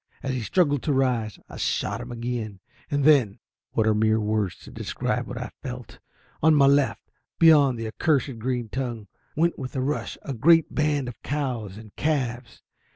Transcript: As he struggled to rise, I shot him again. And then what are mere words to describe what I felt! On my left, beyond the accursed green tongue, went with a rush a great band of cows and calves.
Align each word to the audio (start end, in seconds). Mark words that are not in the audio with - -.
As 0.23 0.33
he 0.33 0.41
struggled 0.41 0.81
to 0.81 0.93
rise, 0.93 1.37
I 1.47 1.57
shot 1.57 2.01
him 2.01 2.11
again. 2.11 2.59
And 2.89 3.03
then 3.05 3.37
what 3.73 3.85
are 3.85 3.93
mere 3.93 4.19
words 4.19 4.55
to 4.61 4.71
describe 4.71 5.27
what 5.27 5.37
I 5.37 5.51
felt! 5.61 5.99
On 6.41 6.55
my 6.55 6.65
left, 6.65 7.03
beyond 7.37 7.77
the 7.77 7.85
accursed 7.85 8.39
green 8.39 8.67
tongue, 8.67 9.07
went 9.35 9.59
with 9.59 9.75
a 9.75 9.81
rush 9.81 10.17
a 10.23 10.33
great 10.33 10.73
band 10.73 11.07
of 11.07 11.21
cows 11.21 11.77
and 11.77 11.95
calves. 11.97 12.63